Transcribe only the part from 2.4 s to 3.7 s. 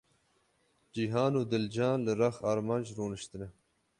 Armanc rûniştine.